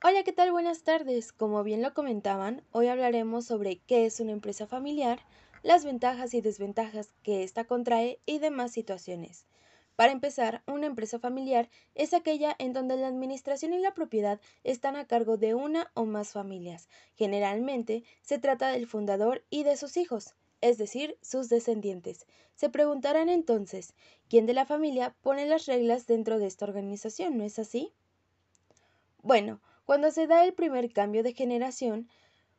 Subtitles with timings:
[0.00, 0.52] Hola, ¿qué tal?
[0.52, 1.32] Buenas tardes.
[1.32, 5.18] Como bien lo comentaban, hoy hablaremos sobre qué es una empresa familiar,
[5.64, 9.44] las ventajas y desventajas que ésta contrae y demás situaciones.
[9.96, 14.94] Para empezar, una empresa familiar es aquella en donde la administración y la propiedad están
[14.94, 16.88] a cargo de una o más familias.
[17.16, 22.24] Generalmente se trata del fundador y de sus hijos, es decir, sus descendientes.
[22.54, 23.94] Se preguntarán entonces,
[24.28, 27.36] ¿quién de la familia pone las reglas dentro de esta organización?
[27.36, 27.92] ¿No es así?
[29.24, 32.10] Bueno, cuando se da el primer cambio de generación,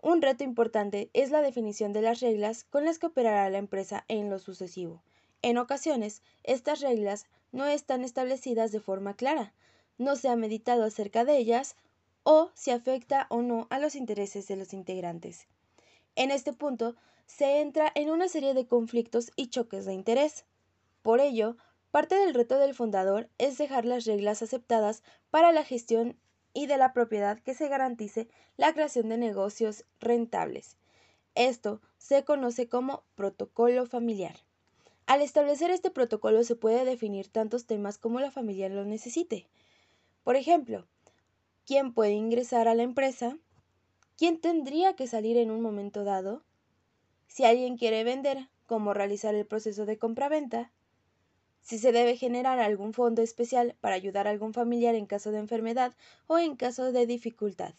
[0.00, 4.04] un reto importante es la definición de las reglas con las que operará la empresa
[4.06, 5.02] en lo sucesivo.
[5.42, 9.54] En ocasiones, estas reglas no están establecidas de forma clara,
[9.98, 11.74] no se ha meditado acerca de ellas
[12.22, 15.48] o si afecta o no a los intereses de los integrantes.
[16.14, 16.94] En este punto,
[17.26, 20.44] se entra en una serie de conflictos y choques de interés.
[21.02, 21.56] Por ello,
[21.90, 26.16] parte del reto del fundador es dejar las reglas aceptadas para la gestión
[26.56, 30.78] y de la propiedad que se garantice la creación de negocios rentables.
[31.34, 34.36] Esto se conoce como protocolo familiar.
[35.04, 39.46] Al establecer este protocolo se puede definir tantos temas como la familia lo necesite.
[40.24, 40.86] Por ejemplo,
[41.66, 43.36] quién puede ingresar a la empresa,
[44.16, 46.42] quién tendría que salir en un momento dado,
[47.26, 50.72] si alguien quiere vender, cómo realizar el proceso de compraventa,
[51.66, 55.38] si se debe generar algún fondo especial para ayudar a algún familiar en caso de
[55.38, 55.94] enfermedad
[56.28, 57.74] o en caso de dificultad.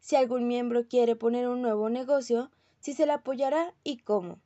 [0.00, 4.40] Si algún miembro quiere poner un nuevo negocio, si se le apoyará y cómo.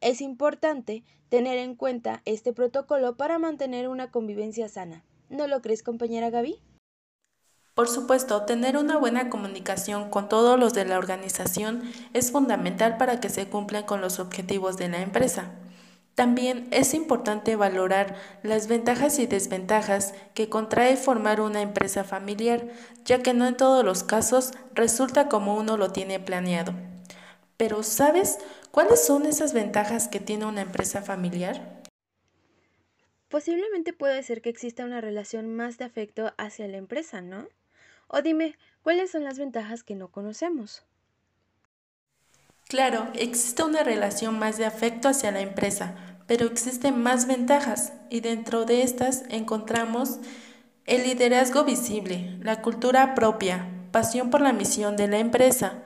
[0.00, 5.04] Es importante tener en cuenta este protocolo para mantener una convivencia sana.
[5.28, 6.60] ¿No lo crees, compañera Gaby?
[7.74, 13.18] Por supuesto, tener una buena comunicación con todos los de la organización es fundamental para
[13.18, 15.56] que se cumplan con los objetivos de la empresa.
[16.14, 22.68] También es importante valorar las ventajas y desventajas que contrae formar una empresa familiar,
[23.04, 26.72] ya que no en todos los casos resulta como uno lo tiene planeado.
[27.56, 28.38] Pero ¿sabes
[28.70, 31.82] cuáles son esas ventajas que tiene una empresa familiar?
[33.28, 37.48] Posiblemente puede ser que exista una relación más de afecto hacia la empresa, ¿no?
[38.06, 40.84] O dime, ¿cuáles son las ventajas que no conocemos?
[42.74, 45.94] Claro, existe una relación más de afecto hacia la empresa,
[46.26, 50.18] pero existen más ventajas y dentro de estas encontramos
[50.84, 55.84] el liderazgo visible, la cultura propia, pasión por la misión de la empresa.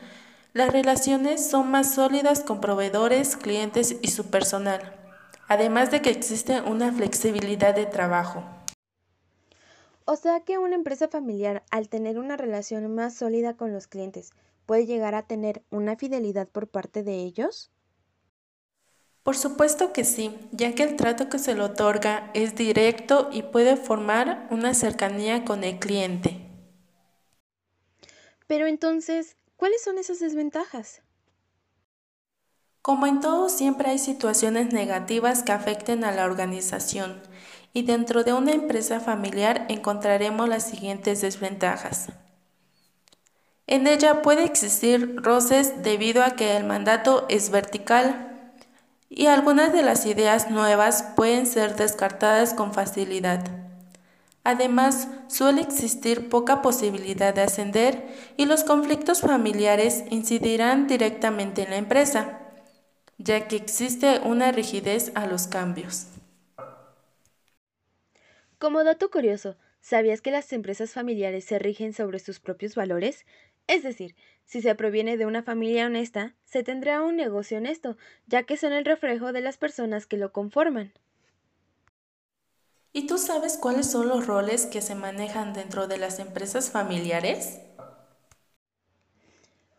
[0.54, 4.97] Las relaciones son más sólidas con proveedores, clientes y su personal,
[5.47, 8.44] además de que existe una flexibilidad de trabajo.
[10.06, 14.32] O sea que una empresa familiar, al tener una relación más sólida con los clientes,
[14.69, 17.73] puede llegar a tener una fidelidad por parte de ellos?
[19.23, 23.45] Por supuesto que sí, ya que el trato que se le otorga es directo y
[23.45, 26.45] puede formar una cercanía con el cliente.
[28.47, 31.00] Pero entonces, ¿cuáles son esas desventajas?
[32.83, 37.23] Como en todo, siempre hay situaciones negativas que afecten a la organización
[37.73, 42.09] y dentro de una empresa familiar encontraremos las siguientes desventajas.
[43.71, 48.55] En ella puede existir roces debido a que el mandato es vertical
[49.11, 53.47] y algunas de las ideas nuevas pueden ser descartadas con facilidad.
[54.43, 58.09] Además, suele existir poca posibilidad de ascender
[58.39, 62.39] y los conflictos familiares incidirán directamente en la empresa,
[63.19, 66.06] ya que existe una rigidez a los cambios.
[68.59, 73.27] Como dato curioso, ¿sabías que las empresas familiares se rigen sobre sus propios valores?
[73.69, 78.45] Es decir, si se proviene de una familia honesta, se tendrá un negocio honesto, ya
[78.45, 80.95] que son el reflejo de las personas que lo conforman.
[82.95, 87.61] ¿Y tú sabes cuáles son los roles que se manejan dentro de las empresas familiares?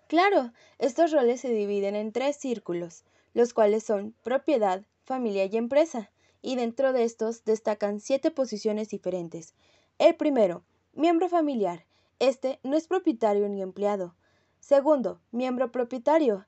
[0.08, 6.12] Claro, estos roles se dividen en tres círculos, los cuales son propiedad, familia y empresa,
[6.44, 9.56] y dentro de estos destacan siete posiciones diferentes.
[9.98, 10.64] El primero,
[10.94, 11.86] miembro familiar,
[12.20, 14.16] este no es propietario ni empleado.
[14.60, 16.46] Segundo, miembro propietario.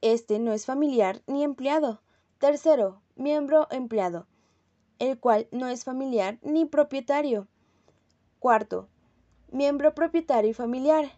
[0.00, 2.00] Este no es familiar ni empleado.
[2.38, 4.26] Tercero, miembro empleado,
[5.00, 7.48] el cual no es familiar ni propietario.
[8.38, 8.88] Cuarto,
[9.50, 11.10] miembro propietario y familiar.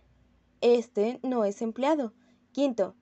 [0.62, 2.14] Este no es empleado.
[2.52, 2.94] Quinto,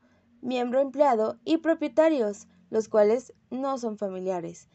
[0.42, 4.68] miembro empleado y propietarios, los cuales no son familiares.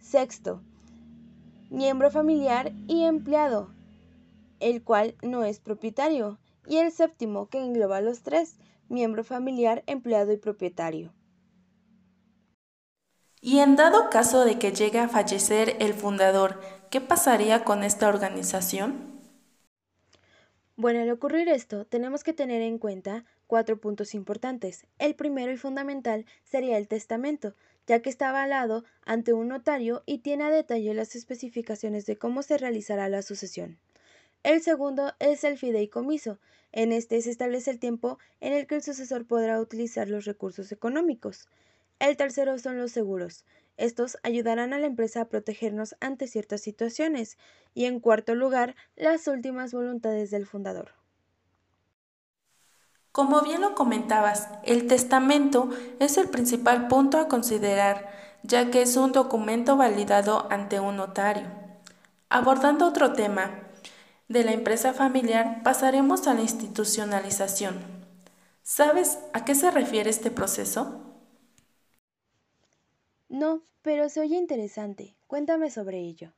[0.00, 0.60] Sexto,
[1.70, 3.70] miembro familiar y empleado,
[4.60, 8.56] el cual no es propietario, y el séptimo, que engloba los tres,
[8.88, 11.12] miembro familiar, empleado y propietario.
[13.40, 16.60] Y en dado caso de que llegue a fallecer el fundador,
[16.90, 19.18] ¿qué pasaría con esta organización?
[20.76, 24.86] Bueno, al ocurrir esto, tenemos que tener en cuenta cuatro puntos importantes.
[24.98, 27.54] El primero y fundamental sería el testamento,
[27.86, 32.42] ya que está avalado ante un notario y tiene a detalle las especificaciones de cómo
[32.42, 33.78] se realizará la sucesión.
[34.48, 36.38] El segundo es el fideicomiso.
[36.72, 40.72] En este se establece el tiempo en el que el sucesor podrá utilizar los recursos
[40.72, 41.50] económicos.
[41.98, 43.44] El tercero son los seguros.
[43.76, 47.36] Estos ayudarán a la empresa a protegernos ante ciertas situaciones.
[47.74, 50.92] Y en cuarto lugar, las últimas voluntades del fundador.
[53.12, 55.68] Como bien lo comentabas, el testamento
[56.00, 58.08] es el principal punto a considerar,
[58.44, 61.48] ya que es un documento validado ante un notario.
[62.30, 63.67] Abordando otro tema,
[64.28, 67.76] de la empresa familiar pasaremos a la institucionalización.
[68.62, 71.00] ¿Sabes a qué se refiere este proceso?
[73.28, 75.16] No, pero se oye interesante.
[75.26, 76.32] Cuéntame sobre ello.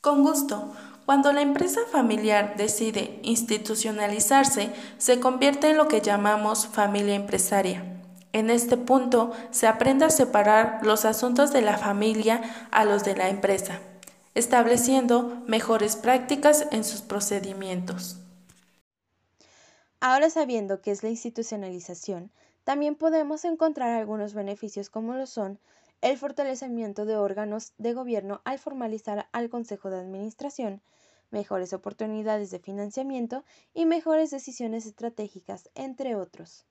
[0.00, 0.72] Con gusto.
[1.06, 7.84] Cuando la empresa familiar decide institucionalizarse, se convierte en lo que llamamos familia empresaria.
[8.32, 13.16] En este punto se aprende a separar los asuntos de la familia a los de
[13.16, 13.80] la empresa,
[14.36, 18.20] estableciendo mejores prácticas en sus procedimientos.
[19.98, 22.30] Ahora sabiendo qué es la institucionalización,
[22.62, 25.58] también podemos encontrar algunos beneficios como lo son
[26.02, 30.82] el fortalecimiento de órganos de gobierno al formalizar al Consejo de Administración,
[31.30, 33.42] mejores oportunidades de financiamiento
[33.72, 36.66] y mejores decisiones estratégicas, entre otros.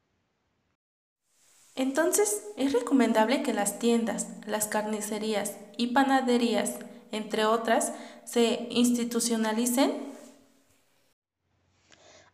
[1.76, 6.76] Entonces, es recomendable que las tiendas, las carnicerías y panaderías,
[7.16, 10.14] entre otras, se institucionalicen.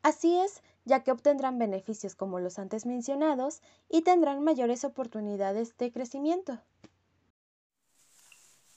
[0.04, 5.92] Así es, ya que obtendrán beneficios como los antes mencionados y tendrán mayores oportunidades de
[5.92, 6.60] crecimiento.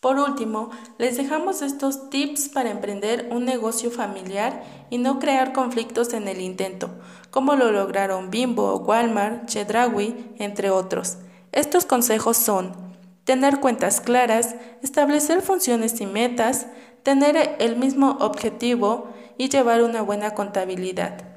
[0.00, 0.68] Por último,
[0.98, 6.42] les dejamos estos tips para emprender un negocio familiar y no crear conflictos en el
[6.42, 6.90] intento,
[7.30, 11.16] como lo lograron Bimbo, Walmart, Chedraui, entre otros.
[11.52, 12.83] Estos consejos son
[13.24, 16.66] tener cuentas claras, establecer funciones y metas,
[17.02, 21.34] tener el mismo objetivo y llevar una buena contabilidad.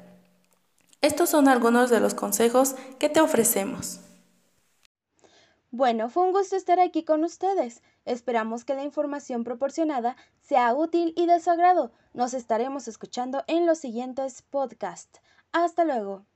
[1.00, 4.00] Estos son algunos de los consejos que te ofrecemos.
[5.70, 7.82] Bueno, fue un gusto estar aquí con ustedes.
[8.06, 11.92] Esperamos que la información proporcionada sea útil y de su agrado.
[12.14, 15.20] Nos estaremos escuchando en los siguientes podcasts.
[15.52, 16.27] Hasta luego.